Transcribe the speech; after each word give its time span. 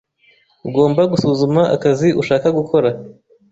Ugomba 0.67 1.01
gusuzuma 1.11 1.61
akazi 1.75 2.07
ushaka 2.21 2.47
gukora. 2.57 2.89